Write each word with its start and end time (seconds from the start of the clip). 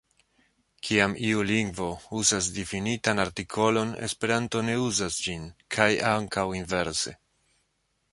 Kiam 0.87 1.11
iu 1.25 1.41
lingvo 1.49 1.89
uzas 2.19 2.47
difinitan 2.55 3.21
artikolon, 3.23 3.91
Esperanto 4.07 4.63
ne 4.71 4.79
uzas 4.87 5.19
ĝin, 5.27 5.45
kaj 5.77 5.89
ankaŭ 6.13 6.47
inverse. 6.61 7.15